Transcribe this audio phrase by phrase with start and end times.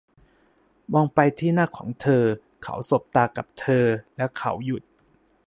[0.93, 2.23] มองไปที่หน้าของเธอ
[2.63, 3.85] เขาสบตากับเธอ
[4.17, 4.83] และเขาหยุด